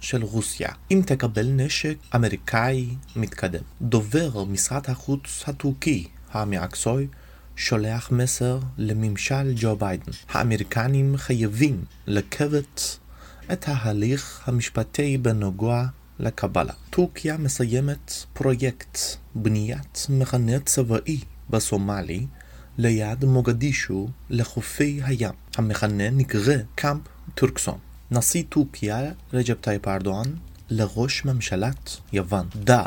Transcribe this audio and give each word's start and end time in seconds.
של 0.00 0.22
רוסיה, 0.22 0.68
אם 0.90 1.02
תקבל 1.06 1.46
נשק 1.46 1.96
אמריקאי 2.14 2.88
מתקדם. 3.16 3.62
דובר 3.82 4.44
משרד 4.44 4.82
החוץ 4.88 5.44
הטורקי, 5.46 6.08
המאקסוי, 6.32 7.06
שולח 7.56 8.10
מסר 8.10 8.58
לממשל 8.78 9.52
ג'ו 9.56 9.76
ביידן. 9.76 10.12
האמריקנים 10.28 11.16
חייבים 11.16 11.84
לקבת 12.06 12.98
את 13.52 13.64
ההליך 13.68 14.42
המשפטי 14.46 15.18
בנוגע 15.18 15.84
לקבלה. 16.18 16.72
טורקיה 16.90 17.36
מסיימת 17.36 18.12
פרויקט 18.32 18.98
בניית 19.34 20.06
מחנה 20.10 20.60
צבאי 20.60 21.20
בסומלי 21.54 22.26
ליד 22.78 23.24
מוגדישו 23.24 24.08
לחופי 24.30 25.00
הים. 25.04 25.34
המחנה 25.56 26.10
נקרא 26.10 26.54
קאמפ 26.74 27.00
טורקסום. 27.34 27.78
נשיא 28.10 28.42
טורקיה 28.48 29.12
רג'פ 29.32 29.60
טייפ 29.60 29.88
ארדואן 29.88 30.26
לראש 30.70 31.24
ממשלת 31.24 31.96
יוון 32.12 32.46
דע 32.56 32.84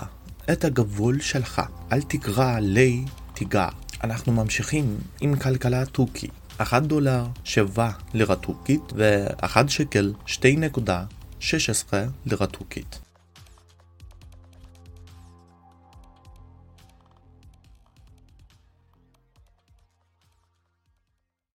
את 0.51 0.65
הגבול 0.65 1.19
שלך, 1.19 1.61
אל 1.91 2.01
תקרא 2.01 2.59
לי 2.59 3.05
תיגר. 3.33 3.69
אנחנו 4.03 4.31
ממשיכים 4.31 4.97
עם 5.21 5.35
כלכלה 5.35 5.85
טורקית. 5.85 6.31
1 6.57 6.83
דולר 6.83 7.25
7 7.43 7.89
לירה 8.13 8.35
טורקית 8.35 8.93
ו-1 8.95 9.67
שקל 9.67 10.13
2.16 10.27 11.93
לירה 12.25 12.47
טורקית. 12.47 13.06